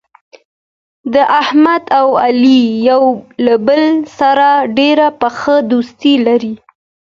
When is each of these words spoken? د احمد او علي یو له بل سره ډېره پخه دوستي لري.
د 1.13 1.15
احمد 1.41 1.83
او 1.99 2.07
علي 2.23 2.61
یو 2.89 3.03
له 3.45 3.55
بل 3.67 3.83
سره 4.19 4.47
ډېره 4.77 5.07
پخه 5.21 5.55
دوستي 5.71 6.13
لري. 6.27 6.53